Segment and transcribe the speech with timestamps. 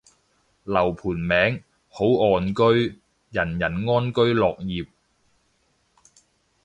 [0.63, 4.87] 樓盤名，好岸居，人人安居樂業